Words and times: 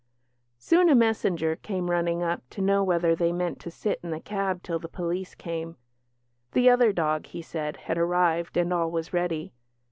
Soon 0.57 0.89
a 0.89 0.95
messenger 0.95 1.55
came 1.57 1.91
running 1.91 2.23
up 2.23 2.41
to 2.49 2.59
know 2.63 2.83
whether 2.83 3.15
they 3.15 3.31
meant 3.31 3.59
to 3.59 3.69
sit 3.69 3.99
in 4.01 4.09
the 4.09 4.19
cab 4.19 4.63
till 4.63 4.79
the 4.79 4.87
police 4.89 5.35
came; 5.35 5.77
the 6.53 6.67
other 6.71 6.91
dog, 6.91 7.27
he 7.27 7.41
said, 7.43 7.77
had 7.77 7.99
arrived 7.99 8.57
and 8.57 8.73
all 8.73 8.89
was 8.89 9.13
ready. 9.13 9.53